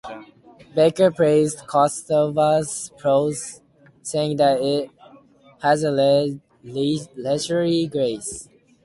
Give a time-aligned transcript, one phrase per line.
[0.73, 3.61] Baker praised Kostova's prose,
[4.01, 4.89] saying that it
[5.61, 8.49] "has a leisurely grace".